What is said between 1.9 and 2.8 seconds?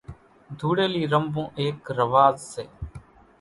رواز سي